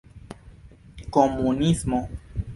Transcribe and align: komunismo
komunismo 1.13 1.99